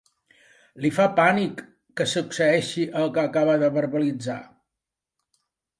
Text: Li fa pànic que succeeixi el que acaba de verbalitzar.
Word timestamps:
Li 0.85 0.89
fa 0.95 1.05
pànic 1.19 1.61
que 2.01 2.09
succeeixi 2.15 2.89
el 3.03 3.15
que 3.19 3.25
acaba 3.29 3.61
de 3.67 3.73
verbalitzar. 3.79 4.43